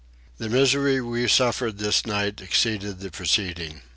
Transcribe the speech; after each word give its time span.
The 0.39 0.49
misery 0.49 0.99
we 0.99 1.27
suffered 1.27 1.77
this 1.77 2.07
night 2.07 2.41
exceeded 2.41 3.01
the 3.01 3.11
preceding. 3.11 3.83